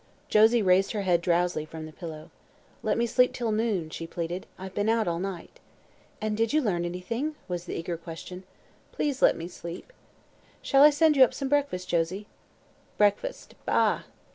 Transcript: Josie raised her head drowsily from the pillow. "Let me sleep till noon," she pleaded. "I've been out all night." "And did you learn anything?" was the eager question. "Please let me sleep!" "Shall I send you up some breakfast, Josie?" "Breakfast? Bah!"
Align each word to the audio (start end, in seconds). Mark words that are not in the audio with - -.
Josie 0.29 0.63
raised 0.63 0.93
her 0.93 1.03
head 1.03 1.21
drowsily 1.21 1.63
from 1.63 1.85
the 1.85 1.91
pillow. 1.93 2.31
"Let 2.81 2.97
me 2.97 3.05
sleep 3.05 3.33
till 3.33 3.51
noon," 3.51 3.91
she 3.91 4.07
pleaded. 4.07 4.47
"I've 4.57 4.73
been 4.73 4.89
out 4.89 5.07
all 5.07 5.19
night." 5.19 5.59
"And 6.19 6.35
did 6.35 6.53
you 6.53 6.59
learn 6.59 6.85
anything?" 6.85 7.35
was 7.47 7.65
the 7.65 7.75
eager 7.75 7.97
question. 7.97 8.43
"Please 8.91 9.21
let 9.21 9.37
me 9.37 9.47
sleep!" 9.47 9.93
"Shall 10.63 10.81
I 10.81 10.89
send 10.89 11.17
you 11.17 11.23
up 11.23 11.35
some 11.35 11.49
breakfast, 11.49 11.87
Josie?" 11.87 12.25
"Breakfast? 12.97 13.53
Bah!" 13.63 14.01